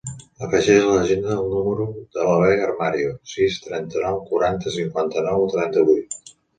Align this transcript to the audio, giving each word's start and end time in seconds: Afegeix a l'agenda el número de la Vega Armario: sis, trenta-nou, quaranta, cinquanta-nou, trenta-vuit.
Afegeix 0.45 0.79
a 0.85 0.95
l'agenda 0.95 1.35
el 1.41 1.51
número 1.57 1.85
de 2.17 2.25
la 2.29 2.33
Vega 2.45 2.67
Armario: 2.71 3.13
sis, 3.35 3.61
trenta-nou, 3.69 4.21
quaranta, 4.35 4.77
cinquanta-nou, 4.81 5.51
trenta-vuit. 5.57 6.23